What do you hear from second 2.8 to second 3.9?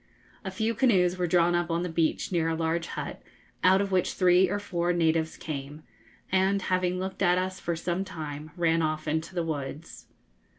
hut, out